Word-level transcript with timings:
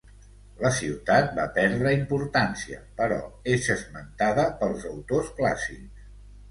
La 0.61 0.69
ciutat 0.77 1.29
va 1.39 1.45
perdre 1.59 1.93
importància 1.97 2.81
però 3.03 3.21
és 3.59 3.71
esmentada 3.77 4.51
pels 4.65 4.91
autors 4.97 5.35
clàssics. 5.41 6.15